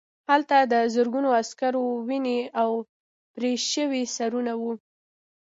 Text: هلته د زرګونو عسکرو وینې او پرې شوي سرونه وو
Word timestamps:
هلته 0.29 0.57
د 0.73 0.73
زرګونو 0.93 1.29
عسکرو 1.41 1.85
وینې 2.07 2.39
او 2.61 2.69
پرې 3.33 3.53
شوي 3.71 4.03
سرونه 4.15 4.53
وو 4.61 4.73